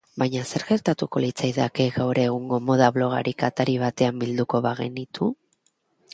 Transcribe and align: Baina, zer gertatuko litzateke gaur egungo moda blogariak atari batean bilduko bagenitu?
Baina, 0.21 0.43
zer 0.51 0.63
gertatuko 0.69 1.21
litzateke 1.25 1.85
gaur 1.97 2.21
egungo 2.23 2.59
moda 2.71 2.89
blogariak 2.97 3.47
atari 3.51 3.77
batean 3.85 4.21
bilduko 4.27 4.65
bagenitu? 4.71 5.31